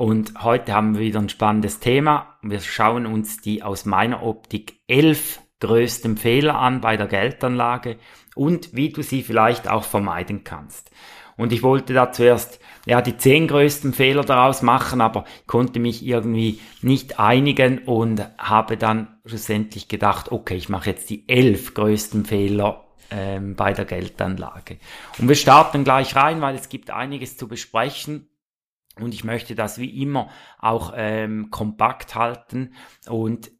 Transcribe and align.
Und 0.00 0.42
heute 0.42 0.72
haben 0.72 0.94
wir 0.94 1.02
wieder 1.02 1.20
ein 1.20 1.28
spannendes 1.28 1.78
Thema. 1.78 2.38
Wir 2.40 2.60
schauen 2.60 3.04
uns 3.04 3.42
die 3.42 3.62
aus 3.62 3.84
meiner 3.84 4.22
Optik 4.22 4.80
elf 4.86 5.42
größten 5.60 6.16
Fehler 6.16 6.54
an 6.54 6.80
bei 6.80 6.96
der 6.96 7.06
Geldanlage 7.06 7.98
und 8.34 8.74
wie 8.74 8.88
du 8.88 9.02
sie 9.02 9.22
vielleicht 9.22 9.68
auch 9.68 9.84
vermeiden 9.84 10.42
kannst. 10.42 10.90
Und 11.36 11.52
ich 11.52 11.62
wollte 11.62 11.92
da 11.92 12.12
zuerst 12.12 12.60
ja 12.86 13.02
die 13.02 13.18
zehn 13.18 13.46
größten 13.46 13.92
Fehler 13.92 14.24
daraus 14.24 14.62
machen, 14.62 15.02
aber 15.02 15.26
konnte 15.46 15.80
mich 15.80 16.02
irgendwie 16.02 16.60
nicht 16.80 17.20
einigen 17.20 17.80
und 17.80 18.26
habe 18.38 18.78
dann 18.78 19.18
schlussendlich 19.26 19.88
gedacht, 19.88 20.32
okay, 20.32 20.54
ich 20.54 20.70
mache 20.70 20.88
jetzt 20.88 21.10
die 21.10 21.28
elf 21.28 21.74
größten 21.74 22.24
Fehler 22.24 22.86
ähm, 23.10 23.54
bei 23.54 23.74
der 23.74 23.84
Geldanlage. 23.84 24.78
Und 25.18 25.28
wir 25.28 25.36
starten 25.36 25.84
gleich 25.84 26.16
rein, 26.16 26.40
weil 26.40 26.54
es 26.54 26.70
gibt 26.70 26.88
einiges 26.88 27.36
zu 27.36 27.48
besprechen. 27.48 28.29
Und 29.02 29.14
ich 29.14 29.24
möchte 29.24 29.54
das 29.54 29.78
wie 29.78 30.02
immer 30.02 30.28
auch 30.58 30.92
ähm, 30.96 31.50
kompakt 31.50 32.14
halten. 32.14 32.74
Und 33.08 33.50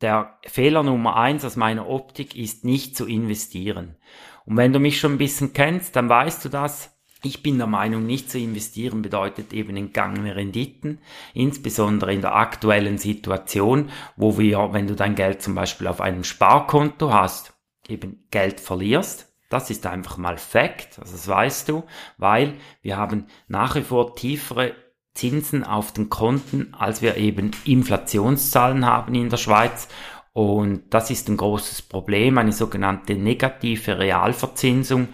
der 0.00 0.38
Fehler 0.44 0.82
Nummer 0.82 1.16
eins 1.16 1.44
aus 1.44 1.56
meiner 1.56 1.88
Optik 1.88 2.36
ist 2.36 2.64
nicht 2.64 2.96
zu 2.96 3.06
investieren. 3.06 3.96
Und 4.44 4.56
wenn 4.56 4.72
du 4.72 4.80
mich 4.80 4.98
schon 4.98 5.12
ein 5.12 5.18
bisschen 5.18 5.52
kennst, 5.52 5.96
dann 5.96 6.08
weißt 6.08 6.44
du 6.44 6.48
das. 6.48 6.90
Ich 7.24 7.44
bin 7.44 7.56
der 7.56 7.68
Meinung, 7.68 8.04
nicht 8.04 8.30
zu 8.30 8.38
investieren 8.38 9.00
bedeutet 9.00 9.52
eben 9.52 9.76
entgangene 9.76 10.34
Renditen, 10.34 10.98
insbesondere 11.34 12.12
in 12.12 12.20
der 12.20 12.34
aktuellen 12.34 12.98
Situation, 12.98 13.90
wo 14.16 14.38
wir, 14.38 14.72
wenn 14.72 14.88
du 14.88 14.96
dein 14.96 15.14
Geld 15.14 15.40
zum 15.40 15.54
Beispiel 15.54 15.86
auf 15.86 16.00
einem 16.00 16.24
Sparkonto 16.24 17.12
hast, 17.12 17.54
eben 17.86 18.26
Geld 18.32 18.58
verlierst, 18.58 19.32
das 19.50 19.70
ist 19.70 19.86
einfach 19.86 20.16
mal 20.16 20.38
Fakt, 20.38 20.98
also 20.98 21.12
das 21.12 21.28
weißt 21.28 21.68
du, 21.68 21.84
weil 22.16 22.54
wir 22.80 22.96
haben 22.96 23.26
nach 23.46 23.76
wie 23.76 23.82
vor 23.82 24.16
tiefere 24.16 24.74
Zinsen 25.14 25.64
auf 25.64 25.92
den 25.92 26.08
Konten, 26.08 26.74
als 26.78 27.02
wir 27.02 27.16
eben 27.16 27.50
Inflationszahlen 27.64 28.86
haben 28.86 29.14
in 29.14 29.28
der 29.28 29.36
Schweiz. 29.36 29.88
Und 30.32 30.82
das 30.90 31.10
ist 31.10 31.28
ein 31.28 31.36
großes 31.36 31.82
Problem, 31.82 32.38
eine 32.38 32.52
sogenannte 32.52 33.14
negative 33.14 33.98
Realverzinsung. 33.98 35.08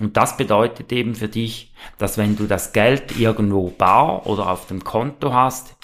Und 0.00 0.16
das 0.16 0.38
bedeutet 0.38 0.90
eben 0.92 1.14
für 1.14 1.28
dich, 1.28 1.74
dass 1.98 2.16
wenn 2.16 2.36
du 2.36 2.46
das 2.46 2.72
Geld 2.72 3.18
irgendwo 3.18 3.68
bar 3.68 4.26
oder 4.26 4.50
auf 4.50 4.66
dem 4.66 4.82
Konto 4.82 5.34
hast, 5.34 5.76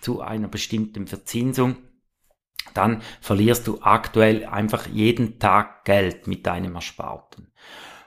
zu 0.00 0.20
einer 0.20 0.46
bestimmten 0.46 1.08
Verzinsung, 1.08 1.76
dann 2.74 3.02
verlierst 3.20 3.66
du 3.66 3.80
aktuell 3.80 4.44
einfach 4.44 4.86
jeden 4.86 5.40
Tag 5.40 5.84
Geld 5.84 6.28
mit 6.28 6.46
deinem 6.46 6.76
Ersparten. 6.76 7.50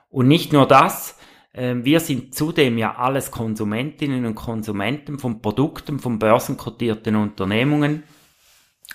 Und 0.10 0.30
nicht 0.30 0.54
nur 0.54 0.66
das, 0.66 1.19
wir 1.54 2.00
sind 2.00 2.36
zudem 2.36 2.78
ja 2.78 2.96
alles 2.96 3.32
Konsumentinnen 3.32 4.26
und 4.26 4.36
Konsumenten 4.36 5.18
von 5.18 5.42
Produkten 5.42 6.00
von 6.00 6.20
börsenkotierten 6.20 7.16
Unternehmungen. 7.16 8.04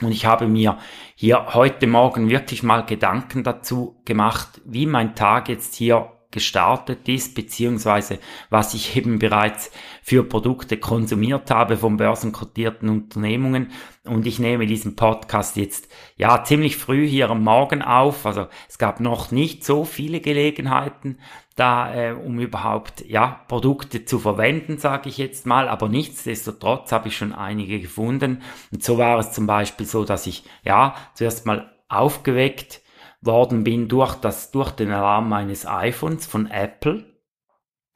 Und 0.00 0.10
ich 0.10 0.26
habe 0.26 0.48
mir 0.48 0.78
hier 1.14 1.54
heute 1.54 1.86
Morgen 1.86 2.28
wirklich 2.28 2.62
mal 2.62 2.84
Gedanken 2.84 3.44
dazu 3.44 4.00
gemacht, 4.04 4.60
wie 4.64 4.86
mein 4.86 5.14
Tag 5.14 5.48
jetzt 5.48 5.74
hier 5.74 6.10
gestartet 6.34 7.08
ist, 7.08 7.36
beziehungsweise 7.36 8.18
was 8.50 8.74
ich 8.74 8.96
eben 8.96 9.20
bereits 9.20 9.70
für 10.02 10.24
Produkte 10.24 10.76
konsumiert 10.78 11.48
habe 11.52 11.76
von 11.76 11.96
börsenkotierten 11.96 12.88
Unternehmungen. 12.88 13.70
Und 14.04 14.26
ich 14.26 14.40
nehme 14.40 14.66
diesen 14.66 14.96
Podcast 14.96 15.56
jetzt 15.56 15.88
ja 16.16 16.42
ziemlich 16.42 16.76
früh 16.76 17.06
hier 17.06 17.30
am 17.30 17.44
Morgen 17.44 17.82
auf. 17.82 18.26
Also 18.26 18.48
es 18.68 18.78
gab 18.78 18.98
noch 18.98 19.30
nicht 19.30 19.64
so 19.64 19.84
viele 19.84 20.20
Gelegenheiten, 20.20 21.20
da 21.54 21.94
äh, 21.94 22.12
um 22.12 22.40
überhaupt 22.40 23.04
ja 23.06 23.40
Produkte 23.48 24.04
zu 24.04 24.18
verwenden, 24.18 24.78
sage 24.78 25.08
ich 25.08 25.18
jetzt 25.18 25.46
mal. 25.46 25.68
Aber 25.68 25.88
nichtsdestotrotz 25.88 26.90
habe 26.92 27.08
ich 27.08 27.16
schon 27.16 27.32
einige 27.32 27.80
gefunden. 27.80 28.42
Und 28.72 28.82
so 28.82 28.98
war 28.98 29.18
es 29.18 29.32
zum 29.32 29.46
Beispiel 29.46 29.86
so, 29.86 30.04
dass 30.04 30.26
ich 30.26 30.44
ja 30.64 30.96
zuerst 31.14 31.46
mal 31.46 31.72
aufgeweckt 31.88 32.80
worden 33.20 33.64
bin 33.64 33.88
durch 33.88 34.14
das, 34.16 34.50
durch 34.50 34.70
den 34.72 34.90
Alarm 34.90 35.28
meines 35.28 35.66
iPhones 35.66 36.26
von 36.26 36.50
Apple, 36.50 37.04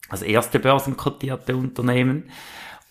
das 0.09 0.23
erste 0.23 0.59
börsenkotierte 0.59 1.57
Unternehmen. 1.57 2.31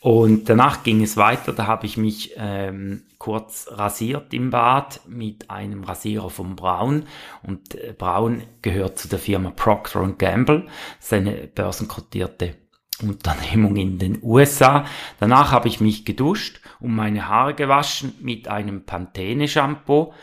Und 0.08 0.48
danach 0.48 0.84
ging 0.84 1.04
es 1.04 1.18
weiter, 1.18 1.52
da 1.52 1.68
habe 1.68 1.86
ich 1.86 1.98
mich 1.98 2.32
ähm, 2.38 3.04
kurz 3.18 3.68
rasiert 3.70 4.34
im 4.34 4.52
Bad 4.52 5.02
mit 5.06 5.50
einem 5.50 5.84
Rasierer 5.84 6.30
von 6.30 6.56
Braun. 6.56 7.04
Und 7.44 7.76
äh, 7.76 7.92
Braun 7.92 8.44
gehört 8.62 8.98
zu 8.98 9.10
der 9.10 9.20
Firma 9.20 9.50
Procter 9.50 10.08
Gamble, 10.18 10.68
das 10.96 11.08
ist 11.08 11.14
eine 11.14 11.34
börsenkotierte 11.54 12.56
Unternehmung 13.02 13.76
in 13.76 14.00
den 14.00 14.20
USA. 14.24 14.86
Danach 15.20 15.52
habe 15.52 15.68
ich 15.68 15.82
mich 15.82 16.06
geduscht 16.06 16.62
und 16.80 16.96
meine 16.96 17.28
Haare 17.28 17.54
gewaschen 17.54 18.16
mit 18.22 18.48
einem 18.48 18.86
Pantene 18.86 19.50
Shampoo 19.50 20.14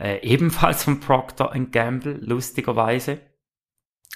äh, 0.00 0.26
ebenfalls 0.26 0.84
von 0.84 1.00
Procter 1.00 1.52
Gamble, 1.70 2.18
lustigerweise. 2.22 3.20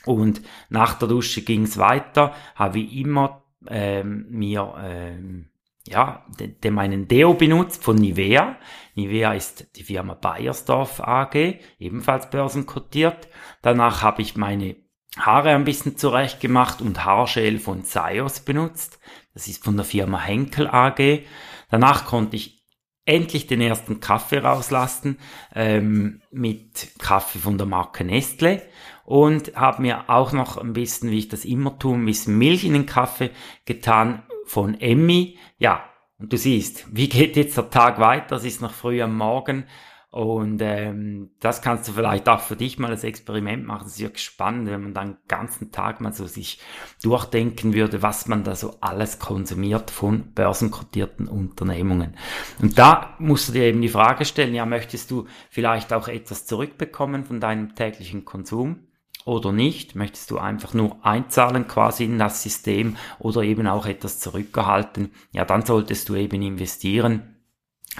Und 0.06 0.40
nach 0.70 0.98
der 0.98 1.08
Dusche 1.08 1.42
ging 1.42 1.64
es 1.64 1.76
weiter, 1.76 2.32
habe 2.54 2.78
ich 2.78 2.96
immer 2.96 3.44
ähm, 3.66 4.26
mir 4.30 4.74
ähm, 4.78 5.50
ja, 5.86 6.26
den, 6.38 6.60
den 6.60 6.74
meinen 6.74 7.08
Deo 7.08 7.34
benutzt 7.34 7.82
von 7.82 7.96
Nivea. 7.96 8.56
Nivea 8.94 9.32
ist 9.32 9.76
die 9.76 9.84
Firma 9.84 10.14
Bayersdorf 10.14 11.00
AG, 11.00 11.58
ebenfalls 11.78 12.30
börsenkotiert. 12.30 13.28
Danach 13.62 14.02
habe 14.02 14.22
ich 14.22 14.36
meine 14.36 14.76
Haare 15.18 15.54
ein 15.54 15.64
bisschen 15.64 15.96
zurecht 15.96 16.40
gemacht 16.40 16.80
und 16.80 17.04
Haarschäl 17.04 17.58
von 17.58 17.84
Zeios 17.84 18.40
benutzt. 18.40 19.00
Das 19.34 19.48
ist 19.48 19.64
von 19.64 19.76
der 19.76 19.84
Firma 19.84 20.20
Henkel 20.20 20.68
AG. 20.68 21.22
Danach 21.70 22.06
konnte 22.06 22.36
ich 22.36 22.58
endlich 23.04 23.46
den 23.46 23.62
ersten 23.62 24.00
Kaffee 24.00 24.38
rauslassen 24.38 25.18
ähm, 25.54 26.20
mit 26.30 26.88
Kaffee 26.98 27.38
von 27.38 27.56
der 27.56 27.66
Marke 27.66 28.04
Nestle 28.04 28.62
und 29.08 29.56
habe 29.56 29.80
mir 29.80 30.10
auch 30.10 30.32
noch 30.32 30.58
ein 30.58 30.74
bisschen, 30.74 31.10
wie 31.10 31.20
ich 31.20 31.28
das 31.28 31.46
immer 31.46 31.78
tue, 31.78 31.94
ein 31.94 32.04
bisschen 32.04 32.36
Milch 32.36 32.64
in 32.64 32.74
den 32.74 32.84
Kaffee 32.84 33.30
getan 33.64 34.22
von 34.44 34.78
Emmy. 34.78 35.38
Ja, 35.56 35.82
und 36.18 36.30
du 36.30 36.36
siehst, 36.36 36.84
wie 36.94 37.08
geht 37.08 37.34
jetzt 37.34 37.56
der 37.56 37.70
Tag 37.70 38.00
weiter? 38.00 38.36
Es 38.36 38.44
ist 38.44 38.60
noch 38.60 38.74
früh 38.74 39.00
am 39.00 39.16
Morgen 39.16 39.64
und 40.10 40.60
ähm, 40.60 41.30
das 41.40 41.62
kannst 41.62 41.88
du 41.88 41.92
vielleicht 41.92 42.28
auch 42.28 42.40
für 42.40 42.54
dich 42.54 42.78
mal 42.78 42.90
als 42.90 43.02
Experiment 43.02 43.66
machen. 43.66 43.86
Es 43.86 43.94
ist 43.94 44.02
wirklich 44.02 44.24
spannend, 44.24 44.68
wenn 44.68 44.82
man 44.82 44.92
dann 44.92 45.12
den 45.12 45.18
ganzen 45.26 45.72
Tag 45.72 46.02
mal 46.02 46.12
so 46.12 46.26
sich 46.26 46.60
durchdenken 47.02 47.72
würde, 47.72 48.02
was 48.02 48.28
man 48.28 48.44
da 48.44 48.54
so 48.54 48.76
alles 48.82 49.18
konsumiert 49.18 49.90
von 49.90 50.34
börsenkotierten 50.34 51.28
Unternehmungen. 51.28 52.14
Und 52.60 52.78
da 52.78 53.16
musst 53.18 53.48
du 53.48 53.52
dir 53.54 53.64
eben 53.64 53.80
die 53.80 53.88
Frage 53.88 54.26
stellen, 54.26 54.54
ja, 54.54 54.66
möchtest 54.66 55.10
du 55.10 55.26
vielleicht 55.48 55.94
auch 55.94 56.08
etwas 56.08 56.44
zurückbekommen 56.44 57.24
von 57.24 57.40
deinem 57.40 57.74
täglichen 57.74 58.26
Konsum? 58.26 58.87
Oder 59.28 59.52
nicht? 59.52 59.94
Möchtest 59.94 60.30
du 60.30 60.38
einfach 60.38 60.74
nur 60.74 61.04
einzahlen 61.04 61.68
quasi 61.68 62.04
in 62.04 62.18
das 62.18 62.42
System 62.42 62.96
oder 63.18 63.42
eben 63.42 63.66
auch 63.66 63.86
etwas 63.86 64.18
zurückerhalten? 64.18 65.12
Ja, 65.32 65.44
dann 65.44 65.64
solltest 65.64 66.08
du 66.08 66.14
eben 66.14 66.42
investieren. 66.42 67.36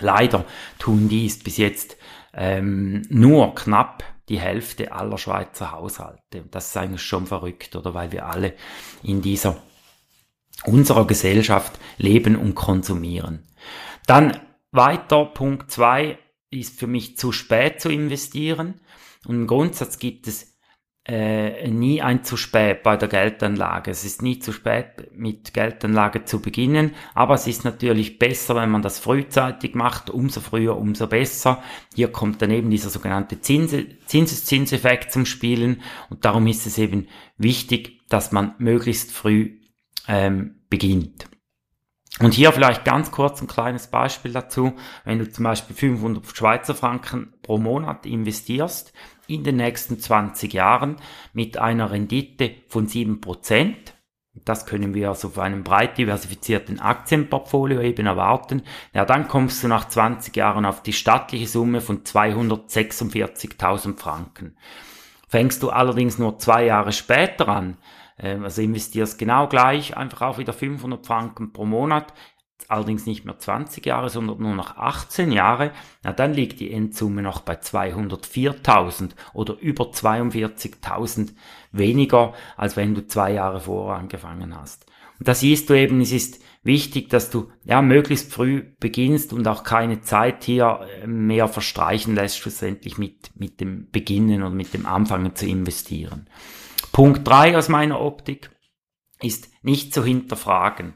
Leider 0.01 0.45
tun 0.79 1.09
dies 1.09 1.39
bis 1.43 1.59
jetzt 1.59 1.97
ähm, 2.33 3.03
nur 3.11 3.55
knapp 3.55 4.05
die 4.29 4.41
Hälfte 4.41 4.93
aller 4.93 5.19
Schweizer 5.19 5.73
Haushalte. 5.73 6.45
Das 6.51 6.69
ist 6.69 6.77
eigentlich 6.77 7.03
schon 7.03 7.27
verrückt, 7.27 7.77
oder? 7.77 7.95
Weil 7.95 8.13
wir 8.13 8.27
alle 8.27 8.55
in 9.03 9.23
dieser 9.23 9.57
unserer 10.65 11.07
Gesellschaft 11.07 11.79
leben 11.99 12.37
und 12.37 12.55
konsumieren. 12.55 13.45
Dann 14.07 14.39
weiter, 14.71 15.25
Punkt 15.27 15.71
zwei 15.71 16.19
ist 16.51 16.79
für 16.79 16.87
mich 16.87 17.17
zu 17.17 17.33
spät 17.33 17.81
zu 17.81 17.91
investieren. 17.91 18.81
Und 19.27 19.37
im 19.37 19.47
Grundsatz 19.47 19.99
gibt 19.99 20.27
es 20.27 20.58
äh, 21.09 21.69
nie 21.69 22.03
ein 22.03 22.23
zu 22.23 22.37
spät 22.37 22.83
bei 22.83 22.99
der 22.99 23.09
Geldanlage. 23.09 23.91
Es 23.91 24.05
ist 24.05 24.21
nie 24.21 24.39
zu 24.39 24.53
spät 24.53 25.11
mit 25.15 25.55
Geldanlage 25.55 26.27
zu 26.27 26.41
beginnen, 26.41 26.95
aber 27.15 27.35
es 27.35 27.47
ist 27.47 27.65
natürlich 27.65 28.19
besser, 28.19 28.55
wenn 28.57 28.71
man 28.71 28.83
das 28.83 28.99
frühzeitig 28.99 29.75
macht. 29.75 30.11
Umso 30.11 30.41
früher, 30.41 30.77
umso 30.77 31.07
besser. 31.07 31.63
Hier 31.95 32.13
kommt 32.13 32.43
dann 32.43 32.51
eben 32.51 32.69
dieser 32.69 32.91
sogenannte 32.91 33.41
Zinse, 33.41 33.87
Zinseszinseffekt 34.05 35.11
zum 35.11 35.25
Spielen 35.25 35.81
und 36.11 36.27
darum 36.27 36.47
ist 36.47 36.67
es 36.67 36.77
eben 36.77 37.09
wichtig, 37.39 38.07
dass 38.11 38.31
man 38.31 38.55
möglichst 38.59 39.11
früh 39.11 39.59
ähm, 40.09 40.57
beginnt. 40.69 41.27
Und 42.21 42.35
hier 42.35 42.53
vielleicht 42.53 42.85
ganz 42.85 43.11
kurz 43.13 43.41
ein 43.41 43.47
kleines 43.47 43.87
Beispiel 43.87 44.33
dazu. 44.33 44.73
Wenn 45.05 45.19
du 45.19 45.31
zum 45.31 45.45
Beispiel 45.45 45.77
500 45.77 46.37
Schweizer 46.37 46.75
Franken 46.75 47.35
pro 47.43 47.59
Monat 47.59 48.07
investierst, 48.07 48.93
in 49.29 49.45
den 49.45 49.57
nächsten 49.57 50.01
20 50.01 50.53
Jahren 50.53 50.97
mit 51.33 51.59
einer 51.59 51.91
Rendite 51.93 52.53
von 52.69 52.89
7%, 52.89 53.75
das 54.45 54.67
können 54.67 54.95
wir 54.95 55.09
also 55.11 55.29
auf 55.29 55.39
einem 55.39 55.63
breit 55.65 55.99
diversifizierten 55.99 56.81
Aktienportfolio 56.81 57.81
eben 57.81 58.07
erwarten. 58.07 58.63
Ja, 58.95 59.05
dann 59.05 59.29
kommst 59.29 59.63
du 59.63 59.69
nach 59.69 59.89
20 59.89 60.35
Jahren 60.35 60.65
auf 60.65 60.83
die 60.83 60.93
stattliche 60.93 61.47
Summe 61.47 61.81
von 61.81 62.05
246.000 62.05 63.99
Franken. 63.99 64.57
Fängst 65.29 65.63
du 65.63 65.71
allerdings 65.71 66.19
nur 66.19 66.39
zwei 66.39 66.65
Jahre 66.65 66.93
später 66.93 67.49
an, 67.49 67.77
ähm, 68.19 68.45
also 68.45 68.63
investierst 68.63 69.19
genau 69.19 69.49
gleich, 69.49 69.97
einfach 69.97 70.23
auch 70.23 70.39
wieder 70.39 70.53
500 70.53 71.07
Franken 71.07 71.53
pro 71.53 71.65
Monat, 71.65 72.13
allerdings 72.67 73.07
nicht 73.07 73.25
mehr 73.25 73.39
20 73.39 73.87
Jahre, 73.87 74.11
sondern 74.11 74.39
nur 74.39 74.55
noch 74.55 74.77
18 74.77 75.33
Jahre, 75.33 75.73
na 76.03 76.13
dann 76.13 76.35
liegt 76.35 76.61
die 76.61 76.73
Endsumme 76.73 77.23
noch 77.23 77.41
bei 77.41 77.55
204.000 77.55 79.11
oder 79.33 79.59
über 79.59 79.85
42.000 79.85 81.35
weniger, 81.73 82.35
als 82.57 82.77
wenn 82.77 82.95
du 82.95 83.07
zwei 83.07 83.33
Jahre 83.33 83.61
vorher 83.61 83.99
angefangen 83.99 84.59
hast. 84.59 84.87
Und 85.19 85.27
da 85.27 85.35
siehst 85.35 85.69
du 85.71 85.75
eben, 85.75 86.01
es 86.01 86.13
ist 86.13 86.43
wichtig, 86.63 87.09
dass 87.09 87.31
du 87.31 87.51
ja 87.65 87.83
möglichst 87.83 88.33
früh 88.33 88.63
beginnst 88.79 89.33
und 89.33 89.49
auch 89.49 89.65
keine 89.65 90.01
Zeit 90.03 90.45
hier 90.45 90.81
äh, 91.03 91.07
mehr 91.07 91.49
verstreichen 91.49 92.15
lässt, 92.15 92.39
schlussendlich 92.39 92.99
mit, 92.99 93.31
mit 93.35 93.61
dem 93.61 93.91
Beginnen 93.91 94.43
oder 94.43 94.55
mit 94.55 94.75
dem 94.75 94.87
Anfangen 94.87 95.35
zu 95.35 95.47
investieren. 95.47 96.29
Punkt 96.93 97.27
drei 97.27 97.57
aus 97.57 97.69
meiner 97.69 98.01
Optik 98.01 98.51
ist 99.21 99.51
nicht 99.63 99.93
zu 99.93 100.05
hinterfragen. 100.05 100.95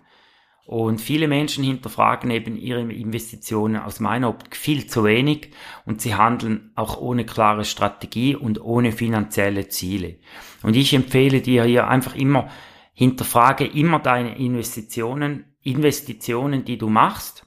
Und 0.64 1.00
viele 1.00 1.26
Menschen 1.26 1.64
hinterfragen 1.64 2.30
eben 2.30 2.56
ihre 2.56 2.80
Investitionen 2.80 3.76
aus 3.76 3.98
meiner 3.98 4.28
Optik 4.28 4.56
viel 4.56 4.86
zu 4.86 5.02
wenig 5.04 5.50
und 5.84 6.00
sie 6.00 6.14
handeln 6.14 6.70
auch 6.76 7.00
ohne 7.00 7.26
klare 7.26 7.64
Strategie 7.64 8.36
und 8.36 8.60
ohne 8.60 8.92
finanzielle 8.92 9.68
Ziele. 9.68 10.20
Und 10.62 10.76
ich 10.76 10.94
empfehle 10.94 11.40
dir 11.40 11.64
hier 11.64 11.88
einfach 11.88 12.14
immer, 12.14 12.48
hinterfrage 12.94 13.66
immer 13.66 13.98
deine 13.98 14.38
Investitionen, 14.38 15.56
Investitionen, 15.62 16.64
die 16.64 16.78
du 16.78 16.88
machst. 16.88 17.46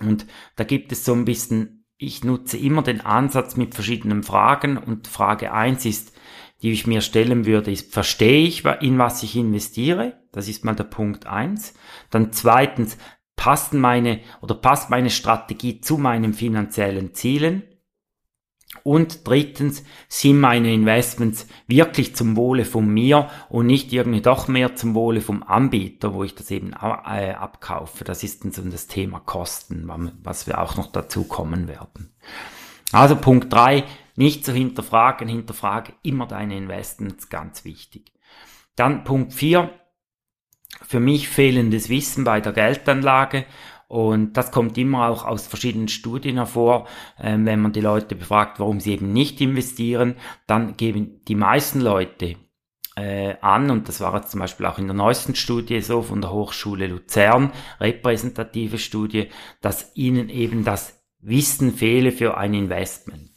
Und 0.00 0.26
da 0.56 0.64
gibt 0.64 0.92
es 0.92 1.04
so 1.04 1.12
ein 1.14 1.24
bisschen, 1.24 1.86
ich 1.96 2.22
nutze 2.22 2.56
immer 2.56 2.82
den 2.82 3.00
Ansatz 3.00 3.56
mit 3.56 3.74
verschiedenen 3.74 4.22
Fragen 4.22 4.78
und 4.78 5.08
Frage 5.08 5.52
eins 5.52 5.84
ist, 5.84 6.16
die 6.62 6.72
ich 6.72 6.86
mir 6.86 7.00
stellen 7.00 7.44
würde, 7.44 7.70
ist, 7.72 7.92
verstehe 7.92 8.46
ich, 8.46 8.64
in 8.64 8.98
was 8.98 9.22
ich 9.22 9.36
investiere? 9.36 10.14
Das 10.30 10.48
ist 10.48 10.64
mal 10.64 10.74
der 10.74 10.84
Punkt 10.84 11.26
eins. 11.26 11.74
Dann 12.10 12.32
zweitens, 12.32 12.96
passt 13.36 13.74
meine 13.74 14.20
oder 14.40 14.54
passt 14.54 14.88
meine 14.88 15.10
Strategie 15.10 15.80
zu 15.80 15.98
meinen 15.98 16.32
finanziellen 16.34 17.14
Zielen? 17.14 17.64
Und 18.84 19.28
drittens, 19.28 19.84
sind 20.08 20.40
meine 20.40 20.72
Investments 20.72 21.46
wirklich 21.66 22.16
zum 22.16 22.36
Wohle 22.36 22.64
von 22.64 22.88
mir 22.88 23.28
und 23.48 23.66
nicht 23.66 23.92
irgendwie 23.92 24.22
doch 24.22 24.48
mehr 24.48 24.74
zum 24.74 24.94
Wohle 24.94 25.20
vom 25.20 25.42
Anbieter, 25.42 26.14
wo 26.14 26.24
ich 26.24 26.34
das 26.34 26.50
eben 26.50 26.72
äh, 26.72 27.32
abkaufe. 27.32 28.04
Das 28.04 28.22
ist 28.24 28.44
dann 28.44 28.52
so 28.52 28.62
das 28.62 28.86
Thema 28.86 29.20
Kosten, 29.20 29.90
was 30.22 30.46
wir 30.46 30.60
auch 30.60 30.76
noch 30.76 30.90
dazu 30.90 31.24
kommen 31.24 31.68
werden. 31.68 32.14
Also 32.92 33.14
Punkt 33.16 33.52
drei 33.52 33.84
nicht 34.16 34.44
zu 34.44 34.52
hinterfragen, 34.52 35.28
hinterfrage 35.28 35.94
immer 36.02 36.26
deine 36.26 36.56
Investments, 36.56 37.28
ganz 37.28 37.64
wichtig. 37.64 38.12
Dann 38.76 39.04
Punkt 39.04 39.32
4, 39.32 39.70
für 40.82 41.00
mich 41.00 41.28
fehlendes 41.28 41.88
Wissen 41.88 42.24
bei 42.24 42.40
der 42.40 42.52
Geldanlage. 42.52 43.44
Und 43.88 44.38
das 44.38 44.52
kommt 44.52 44.78
immer 44.78 45.08
auch 45.08 45.26
aus 45.26 45.46
verschiedenen 45.46 45.88
Studien 45.88 46.36
hervor. 46.36 46.88
Ähm, 47.18 47.44
wenn 47.44 47.60
man 47.60 47.72
die 47.72 47.82
Leute 47.82 48.14
befragt, 48.14 48.58
warum 48.58 48.80
sie 48.80 48.92
eben 48.92 49.12
nicht 49.12 49.40
investieren, 49.40 50.16
dann 50.46 50.78
geben 50.78 51.22
die 51.28 51.34
meisten 51.34 51.80
Leute 51.80 52.36
äh, 52.96 53.36
an, 53.40 53.70
und 53.70 53.88
das 53.88 54.00
war 54.00 54.14
jetzt 54.16 54.30
zum 54.30 54.40
Beispiel 54.40 54.66
auch 54.66 54.78
in 54.78 54.86
der 54.86 54.96
neuesten 54.96 55.34
Studie 55.34 55.80
so 55.80 56.02
von 56.02 56.20
der 56.20 56.32
Hochschule 56.32 56.86
Luzern, 56.86 57.52
repräsentative 57.80 58.78
Studie, 58.78 59.28
dass 59.60 59.94
ihnen 59.94 60.28
eben 60.28 60.64
das 60.64 61.02
Wissen 61.20 61.72
fehle 61.72 62.12
für 62.12 62.36
ein 62.36 62.54
Investment. 62.54 63.31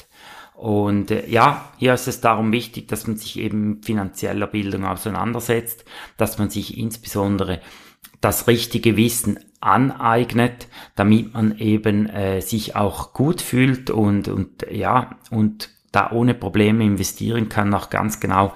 Und 0.66 1.12
äh, 1.12 1.30
ja, 1.30 1.70
hier 1.78 1.94
ist 1.94 2.08
es 2.08 2.22
darum 2.22 2.52
wichtig, 2.52 2.88
dass 2.88 3.06
man 3.06 3.18
sich 3.18 3.38
eben 3.38 3.70
mit 3.70 3.86
finanzieller 3.86 4.48
Bildung 4.48 4.84
auseinandersetzt, 4.84 5.86
dass 6.18 6.40
man 6.40 6.50
sich 6.50 6.80
insbesondere 6.80 7.62
das 8.20 8.48
richtige 8.48 8.98
Wissen 8.98 9.38
aneignet, 9.60 10.68
damit 10.96 11.36
man 11.36 11.60
eben 11.60 12.10
äh, 12.10 12.42
sich 12.42 12.76
auch 12.76 13.14
gut 13.14 13.42
fühlt 13.42 13.92
und, 13.92 14.28
und 14.28 14.66
ja, 14.72 15.20
und 15.30 15.70
da 15.92 16.10
ohne 16.10 16.34
Probleme 16.34 16.84
investieren 16.84 17.48
kann, 17.48 17.72
auch 17.76 17.92
ganz 17.92 18.20
genau 18.20 18.56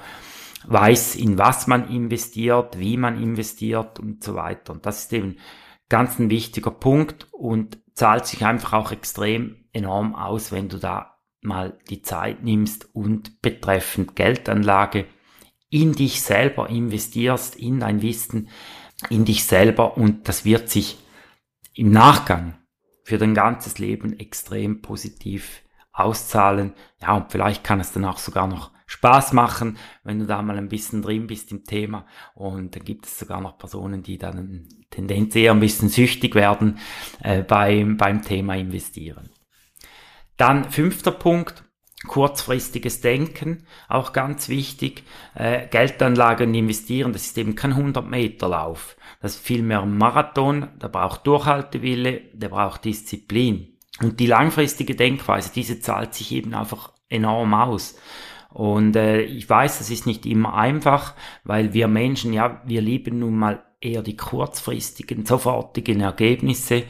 weiß, 0.65 1.15
in 1.15 1.37
was 1.37 1.67
man 1.67 1.91
investiert, 1.91 2.79
wie 2.79 2.97
man 2.97 3.21
investiert 3.21 3.99
und 3.99 4.23
so 4.23 4.33
weiter. 4.33 4.73
Und 4.73 4.87
das 4.87 5.03
ist 5.03 5.13
eben 5.13 5.37
ganz 5.89 6.17
ein 6.17 6.31
wichtiger 6.31 6.71
Punkt 6.71 7.27
und 7.31 7.77
zahlt 7.93 8.25
sich 8.25 8.43
einfach 8.43 8.73
auch 8.73 8.91
extrem 8.91 9.57
enorm 9.73 10.15
aus, 10.15 10.51
wenn 10.51 10.69
du 10.69 10.79
da 10.79 11.18
mal 11.41 11.77
die 11.89 12.01
Zeit 12.01 12.43
nimmst 12.43 12.93
und 12.93 13.41
betreffend 13.41 14.15
Geldanlage 14.15 15.05
in 15.69 15.93
dich 15.93 16.21
selber 16.21 16.69
investierst, 16.69 17.55
in 17.55 17.79
dein 17.79 18.01
Wissen, 18.01 18.49
in 19.09 19.25
dich 19.25 19.45
selber 19.45 19.97
und 19.97 20.27
das 20.27 20.45
wird 20.45 20.69
sich 20.69 20.97
im 21.73 21.91
Nachgang 21.91 22.57
für 23.03 23.17
dein 23.17 23.33
ganzes 23.33 23.79
Leben 23.79 24.19
extrem 24.19 24.81
positiv 24.81 25.61
auszahlen. 25.93 26.73
Ja, 27.01 27.15
und 27.17 27.31
vielleicht 27.31 27.63
kann 27.63 27.79
es 27.79 27.91
dann 27.91 28.05
auch 28.05 28.17
sogar 28.17 28.47
noch 28.47 28.71
Spaß 28.85 29.33
machen, 29.33 29.77
wenn 30.03 30.19
du 30.19 30.25
da 30.25 30.41
mal 30.41 30.57
ein 30.57 30.69
bisschen 30.69 31.01
drin 31.01 31.27
bist 31.27 31.51
im 31.51 31.63
Thema. 31.63 32.07
Und 32.33 32.75
dann 32.75 32.83
gibt 32.83 33.05
es 33.05 33.19
sogar 33.19 33.39
noch 33.39 33.57
Personen, 33.57 34.01
die 34.01 34.17
dann 34.17 34.67
Tendenz 34.89 35.35
eher 35.35 35.51
ein 35.51 35.59
bisschen 35.59 35.89
süchtig 35.89 36.33
werden 36.33 36.79
äh, 37.21 37.43
beim, 37.43 37.97
beim 37.97 38.23
Thema 38.23 38.55
investieren. 38.55 39.29
Dann 40.39 40.71
fünfter 40.71 41.11
Punkt, 41.11 41.65
kurzfristiges 42.07 43.01
Denken, 43.01 43.65
auch 43.89 44.13
ganz 44.13 44.47
wichtig. 44.47 45.03
Äh, 45.35 45.67
Geldanlagen 45.67 46.53
investieren, 46.53 47.11
das 47.11 47.25
ist 47.25 47.37
eben 47.37 47.55
kein 47.55 47.73
100-Meter-Lauf. 47.73 48.95
Das 49.21 49.35
ist 49.35 49.45
vielmehr 49.45 49.81
ein 49.81 49.97
Marathon, 49.97 50.69
der 50.81 50.87
braucht 50.87 51.27
Durchhaltewille, 51.27 52.21
der 52.31 52.47
braucht 52.47 52.85
Disziplin. 52.85 53.77
Und 54.01 54.21
die 54.21 54.27
langfristige 54.27 54.95
Denkweise, 54.95 55.51
diese 55.53 55.81
zahlt 55.81 56.13
sich 56.13 56.31
eben 56.31 56.53
einfach 56.53 56.93
enorm 57.09 57.53
aus. 57.53 57.97
Und 58.49 58.95
äh, 58.95 59.23
ich 59.23 59.49
weiß, 59.49 59.79
das 59.79 59.89
ist 59.89 60.05
nicht 60.05 60.25
immer 60.25 60.53
einfach, 60.53 61.15
weil 61.43 61.73
wir 61.73 61.89
Menschen, 61.89 62.31
ja, 62.31 62.61
wir 62.65 62.81
lieben 62.81 63.19
nun 63.19 63.35
mal 63.35 63.65
eher 63.81 64.03
die 64.03 64.15
kurzfristigen, 64.15 65.25
sofortigen 65.25 65.99
Ergebnisse. 65.99 66.83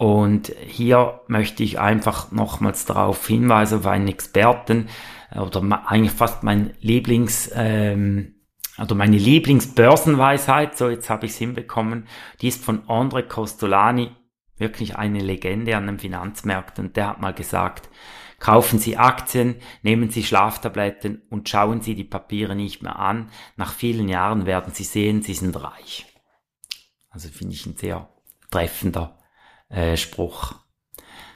Und 0.00 0.54
hier 0.66 1.20
möchte 1.26 1.62
ich 1.62 1.78
einfach 1.78 2.32
nochmals 2.32 2.86
darauf 2.86 3.26
hinweisen, 3.26 3.80
auf 3.80 3.86
einen 3.86 4.08
Experten 4.08 4.88
oder 5.36 5.60
eigentlich 5.86 6.12
fast 6.12 6.42
mein 6.42 6.72
Lieblings, 6.80 7.50
ähm, 7.54 8.36
also 8.78 8.94
meine 8.94 9.18
Lieblingsbörsenweisheit, 9.18 10.78
so 10.78 10.88
jetzt 10.88 11.10
habe 11.10 11.26
ich 11.26 11.32
es 11.32 11.36
hinbekommen, 11.36 12.06
die 12.40 12.48
ist 12.48 12.64
von 12.64 12.88
Andre 12.88 13.24
Costolani, 13.24 14.12
wirklich 14.56 14.96
eine 14.96 15.20
Legende 15.20 15.76
an 15.76 15.86
den 15.86 15.98
Finanzmärkten. 15.98 16.86
Und 16.86 16.96
der 16.96 17.08
hat 17.08 17.20
mal 17.20 17.34
gesagt, 17.34 17.90
kaufen 18.38 18.78
Sie 18.78 18.96
Aktien, 18.96 19.56
nehmen 19.82 20.08
Sie 20.08 20.24
Schlaftabletten 20.24 21.20
und 21.28 21.46
schauen 21.50 21.82
Sie 21.82 21.94
die 21.94 22.04
Papiere 22.04 22.56
nicht 22.56 22.82
mehr 22.82 22.98
an. 22.98 23.28
Nach 23.56 23.74
vielen 23.74 24.08
Jahren 24.08 24.46
werden 24.46 24.72
Sie 24.72 24.84
sehen, 24.84 25.20
Sie 25.20 25.34
sind 25.34 25.62
reich. 25.62 26.06
Also 27.10 27.28
finde 27.28 27.52
ich 27.52 27.66
ein 27.66 27.76
sehr 27.76 28.08
treffender 28.50 29.19
äh, 29.70 29.96
Spruch. 29.96 30.54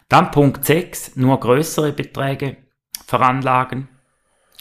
Dann 0.08 0.30
Punkt 0.30 0.64
6, 0.64 1.16
nur 1.16 1.40
größere 1.40 1.92
Beträge 1.92 2.58
veranlagen. 3.06 3.88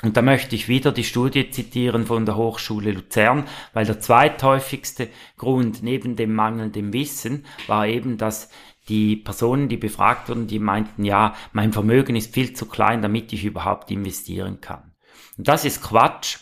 Und 0.02 0.18
da 0.18 0.22
möchte 0.22 0.56
ich 0.56 0.68
wieder 0.68 0.92
die 0.92 1.04
Studie 1.04 1.50
zitieren 1.50 2.06
von 2.06 2.26
der 2.26 2.36
Hochschule 2.36 2.92
Luzern, 2.92 3.46
weil 3.74 3.86
der 3.86 4.00
zweithäufigste 4.00 5.10
Grund 5.38 5.82
neben 5.82 6.16
dem 6.16 6.34
mangelnden 6.34 6.92
Wissen 6.92 7.46
war 7.68 7.88
eben, 7.88 8.18
dass 8.18 8.50
die 8.90 9.16
Personen, 9.16 9.70
die 9.70 9.78
befragt 9.78 10.28
wurden, 10.28 10.48
die 10.48 10.60
meinten, 10.60 11.06
ja, 11.06 11.36
mein 11.54 11.72
Vermögen 11.72 12.18
ist 12.18 12.34
viel 12.34 12.54
zu 12.54 12.66
klein, 12.66 13.02
damit 13.02 13.32
ich 13.32 13.46
überhaupt 13.46 13.92
investieren 13.92 14.60
kann. 14.60 14.92
Und 15.38 15.48
das 15.48 15.64
ist 15.64 15.82
Quatsch 15.82 16.40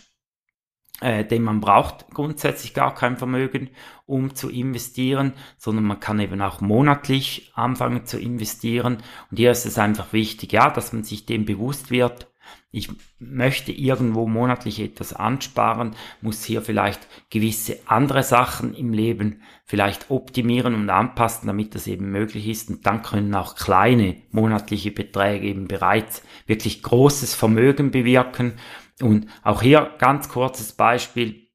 äh, 1.01 1.25
denn 1.25 1.43
man 1.43 1.59
braucht 1.59 2.09
grundsätzlich 2.11 2.73
gar 2.73 2.95
kein 2.95 3.17
Vermögen, 3.17 3.69
um 4.05 4.35
zu 4.35 4.49
investieren, 4.49 5.33
sondern 5.57 5.85
man 5.85 5.99
kann 5.99 6.19
eben 6.19 6.41
auch 6.41 6.61
monatlich 6.61 7.51
anfangen 7.55 8.05
zu 8.05 8.19
investieren. 8.19 8.97
Und 9.29 9.37
hier 9.37 9.51
ist 9.51 9.65
es 9.65 9.77
einfach 9.77 10.13
wichtig, 10.13 10.53
ja, 10.53 10.69
dass 10.69 10.93
man 10.93 11.03
sich 11.03 11.25
dem 11.25 11.45
bewusst 11.45 11.91
wird, 11.91 12.27
ich 12.73 12.89
möchte 13.19 13.73
irgendwo 13.73 14.27
monatlich 14.27 14.79
etwas 14.79 15.11
ansparen, 15.11 15.93
muss 16.21 16.45
hier 16.45 16.61
vielleicht 16.61 17.05
gewisse 17.29 17.79
andere 17.85 18.23
Sachen 18.23 18.73
im 18.73 18.93
Leben 18.93 19.41
vielleicht 19.65 20.09
optimieren 20.09 20.73
und 20.75 20.89
anpassen, 20.89 21.47
damit 21.47 21.75
das 21.75 21.87
eben 21.87 22.11
möglich 22.11 22.47
ist. 22.47 22.69
Und 22.69 22.85
dann 22.85 23.01
können 23.01 23.35
auch 23.35 23.55
kleine 23.55 24.15
monatliche 24.31 24.91
Beträge 24.91 25.47
eben 25.47 25.67
bereits 25.67 26.23
wirklich 26.47 26.81
großes 26.81 27.35
Vermögen 27.35 27.91
bewirken. 27.91 28.53
Und 29.01 29.27
auch 29.43 29.61
hier 29.61 29.95
ganz 29.97 30.29
kurzes 30.29 30.73
Beispiel. 30.73 31.47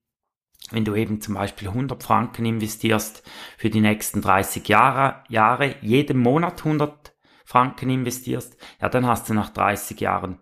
Wenn 0.70 0.84
du 0.84 0.94
eben 0.96 1.20
zum 1.20 1.34
Beispiel 1.34 1.68
100 1.68 2.02
Franken 2.02 2.44
investierst 2.44 3.22
für 3.56 3.70
die 3.70 3.80
nächsten 3.80 4.20
30 4.20 4.66
Jahre, 4.68 5.22
Jahre 5.28 5.76
jeden 5.80 6.18
Monat 6.18 6.64
100 6.64 7.14
Franken 7.44 7.88
investierst, 7.88 8.56
ja, 8.80 8.88
dann 8.88 9.06
hast 9.06 9.28
du 9.28 9.34
nach 9.34 9.50
30 9.50 10.00
Jahren 10.00 10.40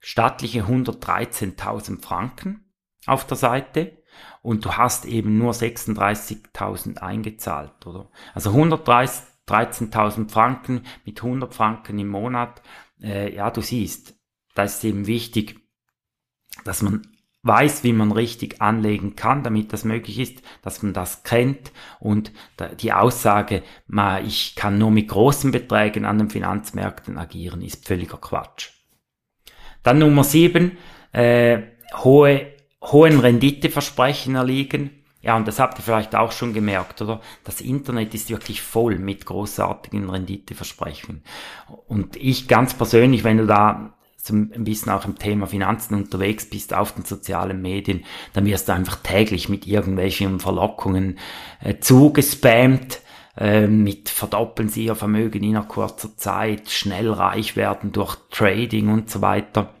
stattliche 0.00 0.64
113.000 0.64 2.02
Franken 2.02 2.72
auf 3.06 3.24
der 3.26 3.36
Seite 3.36 4.02
und 4.42 4.64
du 4.64 4.72
hast 4.72 5.04
eben 5.04 5.38
nur 5.38 5.52
36.000 5.52 6.98
eingezahlt, 6.98 7.86
oder? 7.86 8.10
Also 8.34 8.50
113.000 8.50 10.30
Franken 10.30 10.82
mit 11.04 11.22
100 11.22 11.54
Franken 11.54 11.98
im 11.98 12.08
Monat, 12.08 12.62
äh, 13.00 13.32
ja, 13.34 13.50
du 13.50 13.60
siehst, 13.60 14.18
da 14.54 14.64
ist 14.64 14.82
eben 14.84 15.06
wichtig, 15.06 15.59
dass 16.64 16.82
man 16.82 17.02
weiß, 17.42 17.84
wie 17.84 17.92
man 17.92 18.12
richtig 18.12 18.60
anlegen 18.60 19.16
kann, 19.16 19.42
damit 19.42 19.72
das 19.72 19.84
möglich 19.84 20.18
ist, 20.18 20.42
dass 20.62 20.82
man 20.82 20.92
das 20.92 21.22
kennt 21.22 21.72
und 21.98 22.32
die 22.80 22.92
Aussage, 22.92 23.62
ich 24.26 24.54
kann 24.56 24.78
nur 24.78 24.90
mit 24.90 25.08
großen 25.08 25.50
Beträgen 25.50 26.04
an 26.04 26.18
den 26.18 26.30
Finanzmärkten 26.30 27.16
agieren, 27.16 27.62
ist 27.62 27.86
völliger 27.86 28.18
Quatsch. 28.18 28.70
Dann 29.82 29.98
Nummer 29.98 30.24
sieben, 30.24 30.76
äh, 31.12 31.62
hohe, 31.96 32.52
hohen 32.82 33.18
Renditeversprechen 33.18 34.34
erliegen. 34.34 34.90
Ja, 35.22 35.36
und 35.36 35.48
das 35.48 35.58
habt 35.58 35.78
ihr 35.78 35.82
vielleicht 35.82 36.14
auch 36.14 36.32
schon 36.32 36.52
gemerkt, 36.52 37.00
oder? 37.02 37.20
Das 37.44 37.60
Internet 37.60 38.14
ist 38.14 38.30
wirklich 38.30 38.62
voll 38.62 38.98
mit 38.98 39.26
großartigen 39.26 40.08
Renditeversprechen. 40.08 41.22
Und 41.88 42.16
ich 42.16 42.48
ganz 42.48 42.74
persönlich, 42.74 43.24
wenn 43.24 43.38
du 43.38 43.46
da 43.46 43.94
so 44.22 44.34
ein 44.34 44.64
bisschen 44.64 44.92
auch 44.92 45.04
im 45.04 45.18
Thema 45.18 45.46
Finanzen 45.46 45.94
unterwegs 45.94 46.48
bist 46.48 46.74
auf 46.74 46.92
den 46.92 47.04
sozialen 47.04 47.62
Medien, 47.62 48.04
dann 48.32 48.46
wirst 48.46 48.68
du 48.68 48.72
einfach 48.72 48.96
täglich 48.96 49.48
mit 49.48 49.66
irgendwelchen 49.66 50.40
Verlockungen 50.40 51.18
äh, 51.62 51.78
zugespammt 51.78 53.00
äh, 53.36 53.66
mit 53.66 54.08
verdoppeln 54.08 54.68
sie 54.68 54.84
ihr 54.84 54.94
Vermögen 54.94 55.42
in 55.42 55.56
einer 55.56 55.66
kurzer 55.66 56.16
Zeit, 56.16 56.68
schnell 56.68 57.10
reich 57.10 57.56
werden 57.56 57.92
durch 57.92 58.16
Trading 58.30 58.88
und 58.88 59.08
so 59.08 59.22
weiter. 59.22 59.74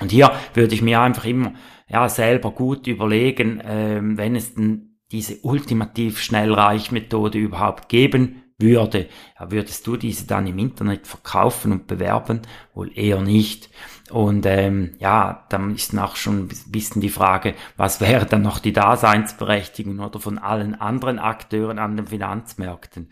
Und 0.00 0.10
hier 0.10 0.32
würde 0.54 0.74
ich 0.74 0.82
mir 0.82 1.00
einfach 1.00 1.24
immer 1.24 1.54
ja 1.88 2.08
selber 2.08 2.50
gut 2.50 2.86
überlegen, 2.86 3.60
äh, 3.60 4.00
wenn 4.02 4.34
es 4.34 4.54
denn 4.54 4.98
diese 5.12 5.36
ultimativ 5.42 6.20
Schnellreich-Methode 6.20 7.38
überhaupt 7.38 7.88
geben 7.88 8.42
würde, 8.62 9.08
würdest 9.38 9.86
du 9.86 9.96
diese 9.96 10.26
dann 10.26 10.46
im 10.46 10.58
Internet 10.58 11.06
verkaufen 11.06 11.72
und 11.72 11.86
bewerben? 11.86 12.40
Wohl 12.74 12.90
eher 12.96 13.20
nicht. 13.20 13.68
Und 14.10 14.46
ähm, 14.46 14.94
ja, 14.98 15.44
dann 15.48 15.74
ist 15.74 15.96
auch 15.98 16.16
schon 16.16 16.44
ein 16.44 16.48
bisschen 16.68 17.00
die 17.02 17.08
Frage, 17.08 17.54
was 17.76 18.00
wäre 18.00 18.26
dann 18.26 18.42
noch 18.42 18.58
die 18.58 18.72
Daseinsberechtigung 18.72 20.00
oder 20.00 20.20
von 20.20 20.38
allen 20.38 20.74
anderen 20.74 21.18
Akteuren 21.18 21.78
an 21.78 21.96
den 21.96 22.06
Finanzmärkten. 22.06 23.10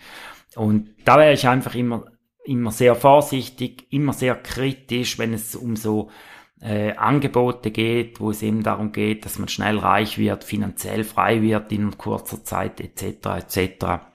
Und 0.57 0.90
da 1.04 1.19
wäre 1.19 1.33
ich 1.33 1.47
einfach 1.49 1.75
immer, 1.75 2.04
immer 2.45 2.73
sehr 2.73 2.95
vorsichtig, 2.95 3.87
immer 3.90 4.12
sehr 4.12 4.35
kritisch, 4.35 5.19
wenn 5.19 5.33
es 5.33 5.54
um 5.57 5.76
so 5.76 6.11
äh, 6.61 6.92
Angebote 6.92 7.71
geht, 7.71 8.21
wo 8.21 8.30
es 8.30 8.42
eben 8.42 8.62
darum 8.62 8.92
geht, 8.92 9.25
dass 9.25 9.38
man 9.38 9.49
schnell 9.49 9.78
reich 9.78 10.19
wird, 10.19 10.45
finanziell 10.45 11.04
frei 11.04 11.42
wird 11.42 11.73
in 11.73 11.97
kurzer 11.97 12.45
Zeit 12.45 12.80
etc. 12.80 13.26
etc. 13.38 14.10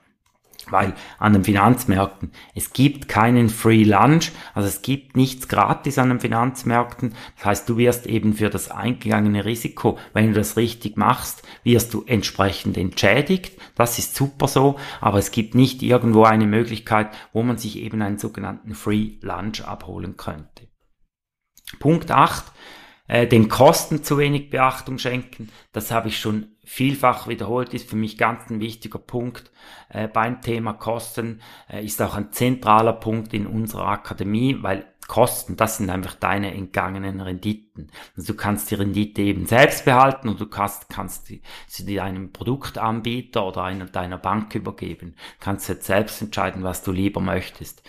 Weil 0.68 0.94
an 1.18 1.32
den 1.32 1.44
Finanzmärkten, 1.44 2.32
es 2.54 2.72
gibt 2.72 3.08
keinen 3.08 3.48
Free 3.48 3.84
Lunch, 3.84 4.32
also 4.52 4.68
es 4.68 4.82
gibt 4.82 5.16
nichts 5.16 5.46
gratis 5.46 5.98
an 5.98 6.08
den 6.08 6.20
Finanzmärkten. 6.20 7.14
Das 7.36 7.44
heißt, 7.44 7.68
du 7.68 7.76
wirst 7.76 8.06
eben 8.06 8.34
für 8.34 8.50
das 8.50 8.70
eingegangene 8.70 9.44
Risiko, 9.44 9.98
wenn 10.12 10.28
du 10.28 10.32
das 10.34 10.56
richtig 10.56 10.96
machst, 10.96 11.42
wirst 11.62 11.94
du 11.94 12.02
entsprechend 12.04 12.76
entschädigt. 12.76 13.60
Das 13.76 13.98
ist 13.98 14.16
super 14.16 14.48
so, 14.48 14.76
aber 15.00 15.18
es 15.18 15.30
gibt 15.30 15.54
nicht 15.54 15.82
irgendwo 15.82 16.24
eine 16.24 16.46
Möglichkeit, 16.46 17.10
wo 17.32 17.44
man 17.44 17.58
sich 17.58 17.78
eben 17.78 18.02
einen 18.02 18.18
sogenannten 18.18 18.74
Free 18.74 19.18
Lunch 19.20 19.62
abholen 19.62 20.16
könnte. 20.16 20.66
Punkt 21.78 22.10
8, 22.10 22.44
äh, 23.08 23.26
den 23.26 23.48
Kosten 23.48 24.02
zu 24.02 24.18
wenig 24.18 24.50
Beachtung 24.50 24.98
schenken. 24.98 25.50
Das 25.72 25.90
habe 25.90 26.08
ich 26.08 26.18
schon 26.18 26.55
vielfach 26.66 27.28
wiederholt, 27.28 27.72
ist 27.72 27.88
für 27.88 27.96
mich 27.96 28.18
ganz 28.18 28.50
ein 28.50 28.60
wichtiger 28.60 28.98
Punkt 28.98 29.52
äh, 29.88 30.08
beim 30.08 30.42
Thema 30.42 30.72
Kosten, 30.72 31.40
äh, 31.70 31.84
ist 31.84 32.02
auch 32.02 32.16
ein 32.16 32.32
zentraler 32.32 32.92
Punkt 32.92 33.32
in 33.32 33.46
unserer 33.46 33.86
Akademie, 33.86 34.58
weil 34.60 34.84
Kosten, 35.06 35.56
das 35.56 35.76
sind 35.76 35.88
einfach 35.88 36.14
deine 36.14 36.52
entgangenen 36.52 37.20
Renditen. 37.20 37.92
Also 38.16 38.32
du 38.32 38.36
kannst 38.36 38.70
die 38.72 38.74
Rendite 38.74 39.22
eben 39.22 39.46
selbst 39.46 39.84
behalten 39.84 40.28
und 40.28 40.40
du 40.40 40.46
kannst, 40.46 40.88
kannst 40.88 41.28
die, 41.28 41.42
sie 41.68 42.00
einem 42.00 42.32
Produktanbieter 42.32 43.46
oder 43.46 43.62
einer 43.62 43.84
deiner 43.86 44.18
Bank 44.18 44.52
übergeben. 44.56 45.14
Du 45.38 45.44
kannst 45.44 45.68
jetzt 45.68 45.86
selbst 45.86 46.20
entscheiden, 46.20 46.64
was 46.64 46.82
du 46.82 46.90
lieber 46.90 47.20
möchtest. 47.20 47.84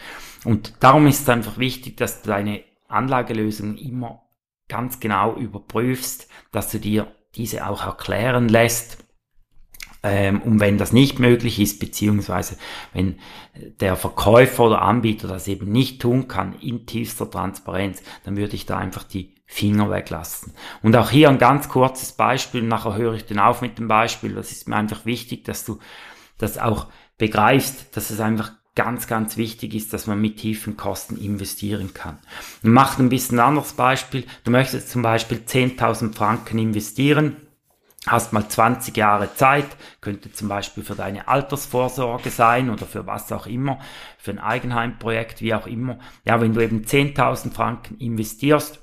Und 0.45 0.75
darum 0.81 1.07
ist 1.07 1.21
es 1.21 1.29
einfach 1.29 1.57
wichtig, 1.57 1.97
dass 1.97 2.21
du 2.21 2.29
deine 2.29 2.63
Anlagelösung 2.87 3.75
immer 3.77 4.21
ganz 4.67 4.99
genau 4.99 5.35
überprüfst, 5.35 6.29
dass 6.51 6.69
du 6.71 6.79
dir 6.79 7.11
diese 7.37 7.67
auch 7.67 7.85
erklären 7.85 8.49
lässt. 8.49 9.03
Ähm, 10.03 10.41
und 10.41 10.59
wenn 10.59 10.77
das 10.77 10.93
nicht 10.93 11.19
möglich 11.19 11.59
ist, 11.59 11.79
beziehungsweise 11.79 12.57
wenn 12.93 13.19
der 13.79 13.95
Verkäufer 13.95 14.65
oder 14.65 14.81
Anbieter 14.81 15.27
das 15.27 15.47
eben 15.47 15.71
nicht 15.71 16.01
tun 16.01 16.27
kann 16.27 16.59
in 16.59 16.85
tiefster 16.85 17.29
Transparenz, 17.29 18.01
dann 18.23 18.37
würde 18.37 18.55
ich 18.55 18.65
da 18.65 18.77
einfach 18.77 19.03
die 19.03 19.35
Finger 19.45 19.89
weglassen. 19.89 20.53
Und 20.83 20.95
auch 20.95 21.09
hier 21.09 21.29
ein 21.29 21.37
ganz 21.37 21.69
kurzes 21.69 22.11
Beispiel, 22.11 22.61
nachher 22.61 22.95
höre 22.95 23.13
ich 23.13 23.25
dann 23.25 23.39
auf 23.39 23.61
mit 23.61 23.79
dem 23.79 23.87
Beispiel, 23.87 24.33
das 24.35 24.51
ist 24.51 24.67
mir 24.67 24.75
einfach 24.75 25.05
wichtig, 25.05 25.45
dass 25.45 25.63
du 25.63 25.79
das 26.37 26.57
auch 26.57 26.87
begreifst, 27.17 27.95
dass 27.95 28.09
es 28.09 28.19
einfach 28.19 28.51
ganz, 28.77 29.07
ganz 29.07 29.37
wichtig 29.37 29.73
ist, 29.73 29.91
dass 29.91 30.05
man 30.05 30.21
mit 30.21 30.37
tiefen 30.37 30.77
Kosten 30.77 31.17
investieren 31.17 31.95
kann. 31.95 32.19
Und 32.61 32.71
macht 32.71 32.99
ein 32.99 33.09
bisschen 33.09 33.39
anderes 33.39 33.73
Beispiel. 33.73 34.23
Du 34.43 34.51
möchtest 34.51 34.89
zum 34.89 35.01
Beispiel 35.01 35.39
10.000 35.39 36.13
Franken 36.15 36.59
investieren, 36.59 37.37
hast 38.05 38.33
mal 38.33 38.47
20 38.47 38.95
Jahre 38.95 39.33
Zeit, 39.33 39.65
könnte 39.99 40.31
zum 40.31 40.47
Beispiel 40.47 40.83
für 40.83 40.93
deine 40.93 41.27
Altersvorsorge 41.27 42.29
sein 42.29 42.69
oder 42.69 42.85
für 42.85 43.07
was 43.07 43.31
auch 43.31 43.47
immer, 43.47 43.79
für 44.19 44.31
ein 44.31 44.39
Eigenheimprojekt, 44.39 45.41
wie 45.41 45.55
auch 45.55 45.65
immer. 45.65 45.97
Ja, 46.23 46.39
wenn 46.39 46.53
du 46.53 46.61
eben 46.61 46.85
10.000 46.85 47.51
Franken 47.51 47.97
investierst, 47.97 48.79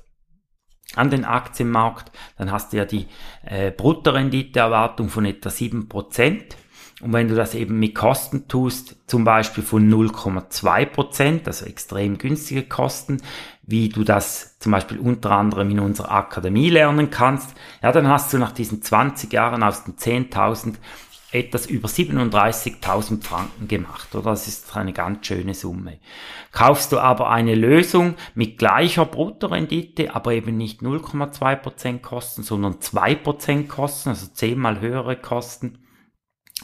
an 0.93 1.09
den 1.09 1.25
Aktienmarkt, 1.25 2.11
dann 2.37 2.51
hast 2.51 2.71
du 2.71 2.77
ja 2.77 2.85
die 2.85 3.07
äh, 3.43 3.71
Bruttorenditeerwartung 3.71 5.09
von 5.09 5.25
etwa 5.25 5.49
7%. 5.49 6.43
Und 7.01 7.11
wenn 7.11 7.27
du 7.27 7.35
das 7.35 7.55
eben 7.55 7.77
mit 7.77 7.93
Kosten 7.93 8.47
tust, 8.47 8.95
zum 9.07 9.25
Beispiel 9.25 9.63
von 9.63 9.91
0,2 9.91 10.85
Prozent, 10.85 11.47
also 11.47 11.65
extrem 11.65 12.17
günstige 12.17 12.63
Kosten, 12.63 13.21
wie 13.63 13.89
du 13.89 14.05
das 14.05 14.57
zum 14.59 14.71
Beispiel 14.71 14.99
unter 14.99 15.31
anderem 15.31 15.69
in 15.71 15.79
unserer 15.79 16.11
Akademie 16.11 16.69
lernen 16.69 17.09
kannst, 17.09 17.53
ja, 17.83 17.91
dann 17.91 18.07
hast 18.07 18.31
du 18.31 18.37
nach 18.37 18.53
diesen 18.53 18.81
20 18.81 19.33
Jahren 19.33 19.61
aus 19.61 19.83
den 19.83 19.95
10.000 19.95 20.75
etwas 21.31 21.65
über 21.65 21.89
37.000 21.89 23.21
Franken 23.21 23.67
gemacht, 23.67 24.15
oder? 24.15 24.31
Das 24.31 24.47
ist 24.47 24.75
eine 24.77 24.93
ganz 24.93 25.27
schöne 25.27 25.53
Summe. 25.53 25.99
Kaufst 26.53 26.93
du 26.93 26.99
aber 26.99 27.29
eine 27.29 27.55
Lösung 27.55 28.15
mit 28.35 28.57
gleicher 28.57 29.05
Bruttorendite, 29.05 30.15
aber 30.15 30.31
eben 30.31 30.55
nicht 30.55 30.81
0,2% 30.81 31.99
Kosten, 31.99 32.43
sondern 32.43 32.75
2% 32.75 33.67
Kosten, 33.67 34.09
also 34.09 34.27
zehnmal 34.27 34.79
höhere 34.79 35.17
Kosten, 35.17 35.79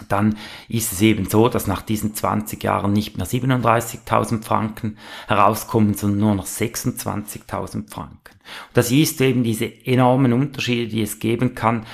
dann 0.08 0.38
ist 0.70 0.94
es 0.94 1.02
eben 1.02 1.30
so, 1.30 1.50
dass 1.50 1.68
nach 1.68 1.82
diesen 1.82 2.16
20 2.16 2.64
Jahren 2.64 2.94
nicht 2.94 3.18
mehr 3.18 3.28
37.000 3.28 4.42
Franken 4.42 4.98
herauskommen, 5.28 5.96
sondern 5.96 6.20
nur 6.20 6.36
noch 6.36 6.46
26.000 6.46 7.90
Franken. 7.90 8.34
Und 8.34 8.76
das 8.76 8.92
ist 8.92 9.20
eben 9.20 9.44
diese 9.44 9.86
enormen 9.86 10.32
Unterschiede, 10.32 10.88
die 10.88 11.02
es 11.02 11.20
geben 11.20 11.56
kann. 11.56 11.86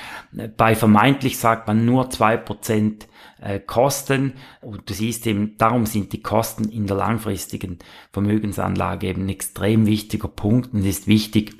Bei 0.56 0.76
vermeintlich 0.76 1.38
sagt 1.38 1.66
man 1.66 1.84
nur 1.84 2.08
zwei 2.10 2.36
Prozent 2.36 3.08
äh, 3.40 3.58
Kosten 3.58 4.34
und 4.60 4.88
du 4.88 4.94
siehst 4.94 5.26
eben, 5.26 5.56
darum 5.58 5.84
sind 5.84 6.12
die 6.12 6.22
Kosten 6.22 6.68
in 6.68 6.86
der 6.86 6.96
langfristigen 6.96 7.78
Vermögensanlage 8.12 9.08
eben 9.08 9.26
ein 9.26 9.28
extrem 9.28 9.86
wichtiger 9.86 10.28
Punkt 10.28 10.72
und 10.72 10.84
ist 10.84 11.08
wichtig, 11.08 11.56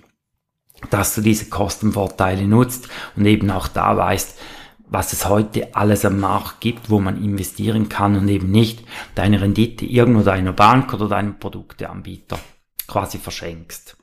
dass 0.91 1.17
du 1.17 1.21
diese 1.21 1.49
Kostenvorteile 1.49 2.47
nutzt 2.47 2.89
und 3.17 3.27
eben 3.27 3.51
auch 3.51 3.67
da 3.67 3.97
weißt, 3.97 4.39
was 4.91 5.13
es 5.13 5.29
heute 5.29 5.75
alles 5.75 6.05
am 6.05 6.21
Markt 6.21 6.61
gibt, 6.61 6.91
wo 6.91 6.99
man 6.99 7.23
investieren 7.23 7.89
kann 7.89 8.17
und 8.17 8.29
eben 8.29 8.51
nicht 8.51 8.85
deine 9.15 9.41
Rendite 9.41 9.85
irgendwo 9.85 10.23
deiner 10.23 10.53
Bank 10.53 10.95
oder 10.95 11.09
deinem 11.09 11.39
Produkteanbieter 11.39 12.39
quasi 12.87 13.19
verschenkst. 13.19 13.97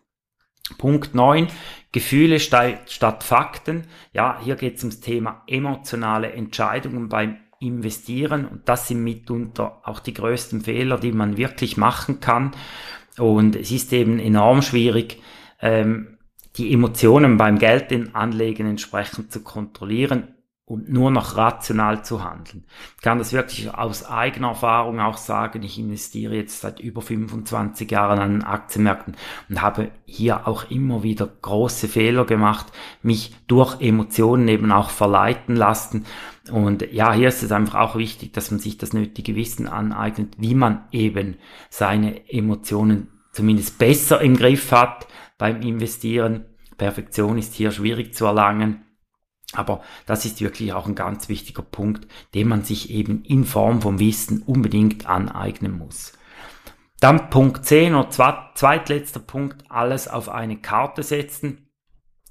Punkt 0.78 1.14
9, 1.14 1.48
Gefühle 1.92 2.40
statt 2.40 3.24
Fakten. 3.24 3.88
Ja, 4.14 4.40
hier 4.44 4.56
geht 4.56 4.78
es 4.78 4.84
ums 4.84 5.00
Thema 5.00 5.44
emotionale 5.48 6.32
Entscheidungen 6.32 7.10
beim 7.10 7.38
Investieren 7.60 8.46
und 8.46 8.68
das 8.68 8.88
sind 8.88 9.04
mitunter 9.04 9.82
auch 9.84 10.00
die 10.00 10.14
größten 10.14 10.62
Fehler, 10.62 10.98
die 10.98 11.12
man 11.12 11.38
wirklich 11.38 11.78
machen 11.78 12.20
kann. 12.20 12.52
Und 13.18 13.56
es 13.56 13.72
ist 13.72 13.94
eben 13.94 14.20
enorm 14.20 14.62
schwierig, 14.62 15.22
ähm, 15.62 16.18
die 16.58 16.74
Emotionen 16.74 17.38
beim 17.38 17.60
Geldanlegen 17.60 18.68
entsprechend 18.68 19.32
zu 19.32 19.42
kontrollieren 19.42 20.36
und 20.68 20.90
nur 20.90 21.12
noch 21.12 21.38
rational 21.38 22.04
zu 22.04 22.24
handeln. 22.24 22.66
Ich 22.98 23.04
kann 23.04 23.20
das 23.20 23.34
wirklich 23.34 23.72
aus 23.72 24.04
eigener 24.04 24.50
Erfahrung 24.50 25.00
auch 25.00 25.18
sagen. 25.18 25.62
Ich 25.62 25.78
investiere 25.78 26.36
jetzt 26.36 26.62
seit 26.62 26.80
über 26.80 27.04
25 27.04 27.90
Jahren 27.90 28.18
an 28.18 28.42
Aktienmärkten 28.42 29.16
und 29.48 29.62
habe 29.62 29.92
hier 30.06 30.48
auch 30.48 30.72
immer 30.72 31.04
wieder 31.04 31.28
große 31.28 31.88
Fehler 31.88 32.26
gemacht, 32.26 32.66
mich 33.04 33.36
durch 33.46 33.80
Emotionen 33.80 34.48
eben 34.48 34.72
auch 34.72 34.90
verleiten 34.90 35.56
lassen. 35.56 36.06
Und 36.52 36.92
ja, 36.92 37.14
hier 37.14 37.28
ist 37.28 37.44
es 37.44 37.52
einfach 37.52 37.80
auch 37.80 37.96
wichtig, 37.96 38.34
dass 38.34 38.50
man 38.50 38.60
sich 38.60 38.80
das 38.80 38.94
nötige 38.94 39.36
Wissen 39.36 39.68
aneignet, 39.68 40.34
wie 40.40 40.56
man 40.56 40.86
eben 40.92 41.38
seine 41.70 42.28
Emotionen 42.28 43.10
zumindest 43.32 43.78
besser 43.78 44.20
im 44.22 44.36
Griff 44.36 44.72
hat 44.72 45.08
beim 45.38 45.62
Investieren. 45.62 46.46
Perfektion 46.78 47.38
ist 47.38 47.54
hier 47.54 47.72
schwierig 47.72 48.16
zu 48.16 48.26
erlangen. 48.26 48.85
Aber 49.54 49.82
das 50.06 50.26
ist 50.26 50.42
wirklich 50.42 50.74
auch 50.74 50.88
ein 50.88 50.96
ganz 50.96 51.30
wichtiger 51.30 51.62
Punkt, 51.62 52.08
den 52.34 52.48
man 52.48 52.64
sich 52.64 52.90
eben 52.90 53.24
in 53.24 53.46
Form 53.46 53.82
vom 53.82 54.00
Wissen 54.00 54.42
unbedingt 54.42 55.06
aneignen 55.08 55.78
muss. 55.78 56.14
Dann 57.00 57.30
Punkt 57.30 57.66
10 57.66 57.94
oder 57.94 58.10
zweitletzter 58.56 59.20
Punkt, 59.20 59.64
alles 59.70 60.08
auf 60.08 60.30
eine 60.30 60.58
Karte 60.58 61.04
setzen. 61.04 61.70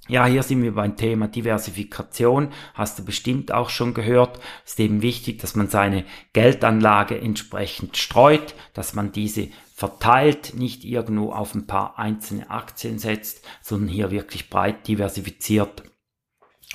Ja, 0.06 0.26
hier 0.26 0.42
sind 0.42 0.62
wir 0.62 0.74
beim 0.74 0.96
Thema 0.96 1.28
Diversifikation. 1.28 2.50
Hast 2.74 2.98
du 2.98 3.04
bestimmt 3.04 3.52
auch 3.52 3.70
schon 3.70 3.94
gehört. 3.94 4.38
Ist 4.66 4.78
eben 4.78 5.00
wichtig, 5.00 5.38
dass 5.38 5.54
man 5.54 5.68
seine 5.68 6.04
Geldanlage 6.34 7.18
entsprechend 7.18 7.96
streut, 7.96 8.54
dass 8.74 8.94
man 8.94 9.12
diese 9.12 9.48
verteilt, 9.74 10.54
nicht 10.54 10.84
irgendwo 10.84 11.32
auf 11.32 11.54
ein 11.54 11.66
paar 11.66 11.98
einzelne 11.98 12.50
Aktien 12.50 12.98
setzt, 12.98 13.46
sondern 13.62 13.88
hier 13.88 14.10
wirklich 14.10 14.50
breit 14.50 14.86
diversifiziert 14.88 15.84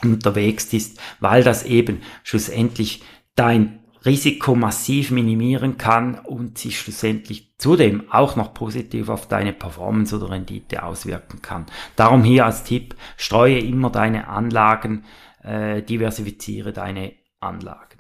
unterwegs 0.03 0.74
ist, 0.74 1.00
weil 1.20 1.44
das 1.44 1.65
eben 1.65 2.01
schlussendlich 2.24 3.03
dein 3.36 3.79
Risiko 4.06 4.56
massiv 4.56 5.12
minimieren 5.12 5.77
kann 5.77 6.15
und 6.20 6.58
sich 6.58 6.79
schlussendlich 6.79 7.53
zudem 7.58 8.10
auch 8.10 8.36
noch 8.36 8.53
positiv 8.53 9.10
auf 9.10 9.27
deine 9.27 9.51
Performance 9.51 10.15
oder 10.15 10.32
Rendite 10.32 10.84
auswirken 10.84 11.41
kann. 11.41 11.65
Darum 11.96 12.24
hier 12.24 12.46
als 12.46 12.63
Tipp, 12.63 12.96
streue 13.18 13.60
immer 13.60 13.89
deine 13.89 14.29
Anlagen, 14.29 15.03
äh, 15.44 15.82
diversifiziere 15.82 16.72
deine 16.72 17.13
Anlagen. 17.39 18.00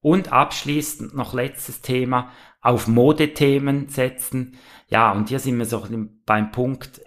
Und 0.00 0.32
abschließend 0.32 1.14
noch 1.14 1.34
letztes 1.34 1.82
Thema, 1.82 2.30
auf 2.60 2.86
Modethemen 2.88 3.88
setzen. 3.88 4.56
Ja, 4.88 5.12
und 5.12 5.28
hier 5.28 5.38
sind 5.38 5.58
wir 5.58 5.66
so 5.66 5.86
beim 6.24 6.50
Punkt, 6.50 7.02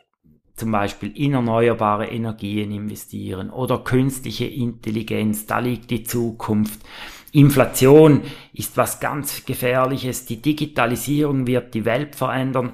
zum 0.56 0.72
Beispiel 0.72 1.12
in 1.16 1.34
erneuerbare 1.34 2.08
Energien 2.08 2.72
investieren 2.72 3.50
oder 3.50 3.80
künstliche 3.80 4.46
Intelligenz, 4.46 5.46
da 5.46 5.60
liegt 5.60 5.92
die 5.92 6.04
Zukunft. 6.04 6.82
Inflation 7.32 8.24
ist 8.54 8.76
was 8.78 9.00
ganz 9.00 9.46
Gefährliches, 9.46 10.26
die 10.26 10.42
Digitalisierung 10.42 11.48
wird 11.48 11.74
die 11.74 11.86
Welt 11.86 12.16
verändern. 12.16 12.74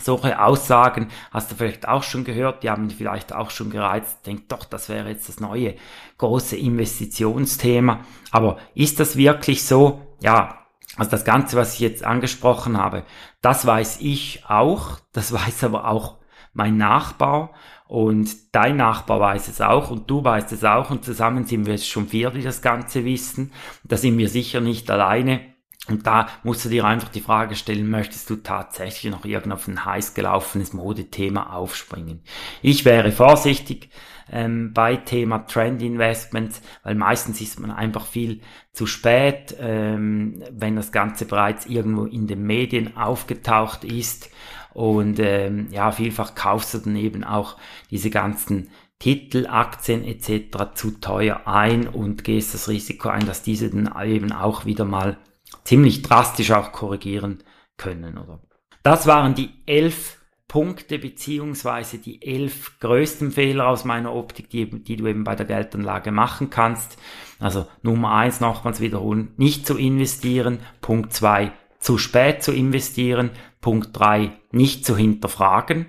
Solche 0.00 0.42
Aussagen 0.42 1.08
hast 1.30 1.50
du 1.50 1.56
vielleicht 1.56 1.86
auch 1.86 2.02
schon 2.02 2.24
gehört, 2.24 2.62
die 2.62 2.70
haben 2.70 2.88
vielleicht 2.90 3.34
auch 3.34 3.50
schon 3.50 3.70
gereizt. 3.70 4.26
Denk 4.26 4.48
doch, 4.48 4.64
das 4.64 4.88
wäre 4.88 5.08
jetzt 5.08 5.28
das 5.28 5.40
neue 5.40 5.74
große 6.16 6.56
Investitionsthema. 6.56 8.00
Aber 8.30 8.58
ist 8.74 8.98
das 8.98 9.16
wirklich 9.16 9.64
so? 9.64 10.00
Ja, 10.20 10.66
also 10.96 11.10
das 11.10 11.24
Ganze, 11.24 11.56
was 11.56 11.74
ich 11.74 11.80
jetzt 11.80 12.04
angesprochen 12.04 12.78
habe, 12.78 13.04
das 13.42 13.66
weiß 13.66 13.98
ich 14.00 14.44
auch, 14.48 14.98
das 15.12 15.32
weiß 15.34 15.64
aber 15.64 15.86
auch 15.86 16.19
mein 16.52 16.76
Nachbar 16.76 17.54
und 17.86 18.54
dein 18.54 18.76
Nachbar 18.76 19.20
weiß 19.20 19.48
es 19.48 19.60
auch 19.60 19.90
und 19.90 20.08
du 20.10 20.22
weißt 20.22 20.52
es 20.52 20.64
auch 20.64 20.90
und 20.90 21.04
zusammen 21.04 21.44
sind 21.44 21.66
wir 21.66 21.74
jetzt 21.74 21.88
schon 21.88 22.08
vier, 22.08 22.30
die 22.30 22.42
das 22.42 22.62
Ganze 22.62 23.04
wissen. 23.04 23.52
Da 23.84 23.96
sind 23.96 24.16
wir 24.18 24.28
sicher 24.28 24.60
nicht 24.60 24.90
alleine. 24.90 25.50
Und 25.88 26.06
da 26.06 26.28
musst 26.44 26.64
du 26.64 26.68
dir 26.68 26.84
einfach 26.84 27.08
die 27.08 27.20
Frage 27.20 27.56
stellen, 27.56 27.90
möchtest 27.90 28.30
du 28.30 28.36
tatsächlich 28.36 29.10
noch 29.10 29.24
irgend 29.24 29.52
auf 29.52 29.66
ein 29.66 29.84
heiß 29.84 30.14
gelaufenes 30.14 30.72
Modethema 30.72 31.54
aufspringen? 31.54 32.22
Ich 32.62 32.84
wäre 32.84 33.10
vorsichtig 33.10 33.88
ähm, 34.30 34.72
bei 34.72 34.96
Thema 34.96 35.38
Trend 35.46 35.82
Investments, 35.82 36.62
weil 36.84 36.94
meistens 36.94 37.40
ist 37.40 37.58
man 37.58 37.70
einfach 37.70 38.06
viel 38.06 38.40
zu 38.72 38.86
spät, 38.86 39.56
ähm, 39.58 40.44
wenn 40.52 40.76
das 40.76 40.92
Ganze 40.92 41.24
bereits 41.24 41.66
irgendwo 41.66 42.04
in 42.04 42.26
den 42.26 42.42
Medien 42.42 42.96
aufgetaucht 42.96 43.82
ist 43.82 44.30
und 44.72 45.18
ähm, 45.18 45.68
ja, 45.70 45.92
vielfach 45.92 46.34
kaufst 46.34 46.74
du 46.74 46.78
dann 46.78 46.96
eben 46.96 47.24
auch 47.24 47.56
diese 47.90 48.10
ganzen 48.10 48.70
Titel, 48.98 49.46
Aktien 49.46 50.04
etc. 50.04 50.74
zu 50.74 51.00
teuer 51.00 51.42
ein 51.46 51.88
und 51.88 52.22
gehst 52.22 52.54
das 52.54 52.68
Risiko 52.68 53.08
ein, 53.08 53.26
dass 53.26 53.42
diese 53.42 53.70
dann 53.70 53.90
eben 54.06 54.32
auch 54.32 54.66
wieder 54.66 54.84
mal 54.84 55.16
ziemlich 55.64 56.02
drastisch 56.02 56.52
auch 56.52 56.72
korrigieren 56.72 57.42
können. 57.76 58.18
Oder? 58.18 58.40
Das 58.82 59.06
waren 59.06 59.34
die 59.34 59.50
elf 59.66 60.18
Punkte 60.48 60.98
beziehungsweise 60.98 61.98
die 61.98 62.22
elf 62.26 62.80
größten 62.80 63.30
Fehler 63.30 63.68
aus 63.68 63.84
meiner 63.84 64.12
Optik, 64.12 64.50
die, 64.50 64.68
die 64.68 64.96
du 64.96 65.06
eben 65.06 65.24
bei 65.24 65.36
der 65.36 65.46
Geldanlage 65.46 66.10
machen 66.10 66.50
kannst. 66.50 66.98
Also 67.38 67.66
Nummer 67.82 68.12
eins 68.12 68.40
nochmals 68.40 68.80
wiederholen, 68.80 69.32
nicht 69.36 69.64
zu 69.64 69.78
investieren. 69.78 70.58
Punkt 70.80 71.12
zwei, 71.12 71.52
zu 71.78 71.98
spät 71.98 72.42
zu 72.42 72.52
investieren. 72.52 73.30
Punkt 73.60 73.90
3, 73.92 74.32
nicht 74.52 74.84
zu 74.84 74.96
hinterfragen. 74.96 75.86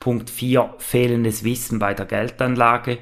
Punkt 0.00 0.30
4, 0.30 0.74
fehlendes 0.78 1.44
Wissen 1.44 1.78
bei 1.78 1.94
der 1.94 2.06
Geldanlage. 2.06 2.98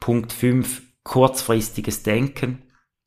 Punkt 0.00 0.32
5, 0.32 0.82
kurzfristiges 1.02 2.02
Denken. 2.02 2.62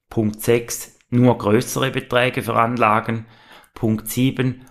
Punkt 0.09 0.41
6, 0.41 0.99
nur 1.09 1.37
größere 1.37 1.91
Beträge 1.91 2.41
veranlagen. 2.41 3.25
Punkt 3.73 4.07
7, 4.07 4.65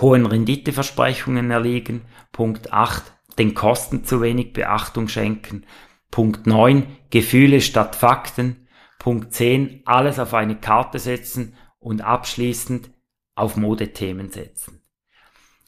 hohen 0.00 0.26
Renditeversprechungen 0.26 1.50
erliegen. 1.50 2.02
Punkt 2.32 2.72
8, 2.72 3.04
den 3.38 3.54
Kosten 3.54 4.04
zu 4.04 4.20
wenig 4.20 4.52
Beachtung 4.52 5.08
schenken. 5.08 5.66
Punkt 6.10 6.46
9, 6.46 6.86
Gefühle 7.10 7.60
statt 7.60 7.96
Fakten. 7.96 8.68
Punkt 8.98 9.34
10, 9.34 9.82
alles 9.84 10.18
auf 10.18 10.34
eine 10.34 10.56
Karte 10.56 10.98
setzen 10.98 11.54
und 11.78 12.00
abschließend 12.00 12.90
auf 13.34 13.56
Modethemen 13.56 14.30
setzen. 14.30 14.75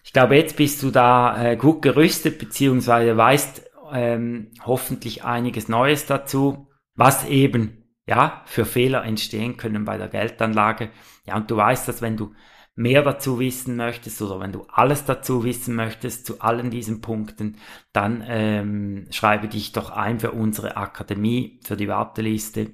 Ich 0.08 0.14
glaube, 0.14 0.36
jetzt 0.36 0.56
bist 0.56 0.82
du 0.82 0.90
da 0.90 1.50
äh, 1.50 1.56
gut 1.58 1.82
gerüstet, 1.82 2.38
beziehungsweise 2.38 3.14
weißt 3.14 3.70
ähm, 3.92 4.52
hoffentlich 4.64 5.22
einiges 5.22 5.68
Neues 5.68 6.06
dazu, 6.06 6.70
was 6.94 7.26
eben 7.26 7.84
ja 8.06 8.40
für 8.46 8.64
Fehler 8.64 9.04
entstehen 9.04 9.58
können 9.58 9.84
bei 9.84 9.98
der 9.98 10.08
Geldanlage. 10.08 10.88
Ja, 11.26 11.36
und 11.36 11.50
du 11.50 11.58
weißt, 11.58 11.86
dass 11.86 12.00
wenn 12.00 12.16
du 12.16 12.32
mehr 12.74 13.02
dazu 13.02 13.38
wissen 13.38 13.76
möchtest 13.76 14.22
oder 14.22 14.40
wenn 14.40 14.50
du 14.50 14.64
alles 14.72 15.04
dazu 15.04 15.44
wissen 15.44 15.74
möchtest 15.74 16.24
zu 16.24 16.40
allen 16.40 16.70
diesen 16.70 17.02
Punkten, 17.02 17.56
dann 17.92 18.24
ähm, 18.26 19.08
schreibe 19.10 19.48
dich 19.48 19.72
doch 19.72 19.90
ein 19.90 20.20
für 20.20 20.30
unsere 20.30 20.78
Akademie, 20.78 21.60
für 21.64 21.76
die 21.76 21.88
Warteliste. 21.88 22.70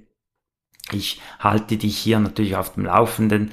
Ich 0.93 1.21
halte 1.41 1.79
dich 1.79 1.99
hier 1.99 2.21
natürlich 2.21 2.55
auf 2.55 2.75
dem 2.75 2.85
Laufenden. 2.85 3.51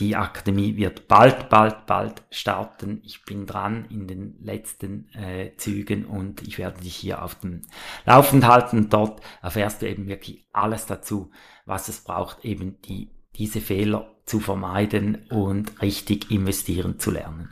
Die 0.00 0.16
Akademie 0.16 0.76
wird 0.76 1.06
bald, 1.06 1.48
bald, 1.48 1.86
bald 1.86 2.24
starten. 2.30 3.00
Ich 3.04 3.24
bin 3.24 3.46
dran 3.46 3.84
in 3.90 4.08
den 4.08 4.36
letzten 4.42 5.08
äh, 5.14 5.52
Zügen 5.56 6.04
und 6.04 6.42
ich 6.42 6.58
werde 6.58 6.80
dich 6.80 6.96
hier 6.96 7.22
auf 7.22 7.36
dem 7.36 7.62
Laufenden 8.04 8.48
halten. 8.48 8.88
Dort 8.90 9.22
erfährst 9.40 9.82
du 9.82 9.88
eben 9.88 10.08
wirklich 10.08 10.48
alles 10.52 10.86
dazu, 10.86 11.30
was 11.64 11.88
es 11.88 12.00
braucht, 12.00 12.44
eben 12.44 12.80
die, 12.82 13.10
diese 13.36 13.60
Fehler 13.60 14.10
zu 14.26 14.40
vermeiden 14.40 15.26
und 15.30 15.80
richtig 15.80 16.28
investieren 16.28 16.98
zu 16.98 17.12
lernen. 17.12 17.50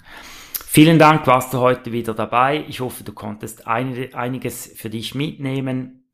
Vielen 0.67 0.99
Dank, 0.99 1.27
warst 1.29 1.55
du 1.55 1.59
heute 1.59 1.93
wieder 1.93 2.15
dabei. 2.15 2.65
Ich 2.67 2.81
hoffe, 2.81 3.05
du 3.05 3.13
konntest 3.13 3.69
einige, 3.69 4.17
einiges 4.17 4.73
für 4.75 4.91
dich 4.91 5.15
mitnehmen, 5.15 6.09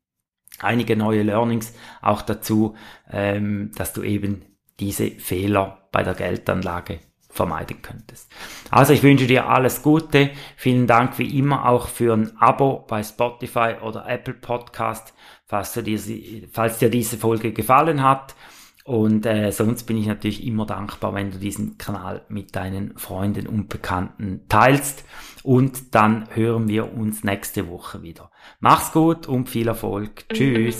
einige 0.59 0.95
neue 0.95 1.23
Learnings 1.23 1.73
auch 2.01 2.21
dazu, 2.21 2.75
ähm, 3.09 3.71
dass 3.75 3.93
du 3.93 4.03
eben 4.03 4.48
diese 4.79 5.11
Fehler 5.11 5.87
bei 5.91 6.03
der 6.03 6.13
Geldanlage 6.13 6.99
vermeiden 7.29 7.81
könntest. 7.81 8.29
Also 8.71 8.93
ich 8.93 9.03
wünsche 9.03 9.27
dir 9.27 9.47
alles 9.47 9.81
Gute. 9.83 10.31
Vielen 10.57 10.87
Dank 10.87 11.19
wie 11.19 11.37
immer 11.37 11.67
auch 11.67 11.87
für 11.87 12.13
ein 12.13 12.35
Abo 12.39 12.85
bei 12.87 13.03
Spotify 13.03 13.75
oder 13.81 14.07
Apple 14.09 14.33
Podcast, 14.33 15.13
falls 15.45 15.73
dir 15.73 15.83
diese, 15.83 16.17
falls 16.51 16.79
dir 16.79 16.89
diese 16.89 17.17
Folge 17.17 17.53
gefallen 17.53 18.03
hat. 18.03 18.35
Und 18.83 19.27
äh, 19.27 19.51
sonst 19.51 19.83
bin 19.83 19.97
ich 19.97 20.07
natürlich 20.07 20.43
immer 20.43 20.65
dankbar, 20.65 21.13
wenn 21.13 21.29
du 21.29 21.37
diesen 21.37 21.77
Kanal 21.77 22.25
mit 22.27 22.55
deinen 22.55 22.97
Freunden 22.97 23.45
und 23.45 23.69
Bekannten 23.69 24.45
teilst. 24.49 25.05
Und 25.43 25.93
dann 25.93 26.27
hören 26.33 26.67
wir 26.67 26.91
uns 26.91 27.23
nächste 27.23 27.69
Woche 27.69 28.01
wieder. 28.01 28.31
Mach's 28.59 28.91
gut 28.91 29.27
und 29.27 29.47
viel 29.47 29.67
Erfolg. 29.67 30.27
Tschüss. 30.33 30.79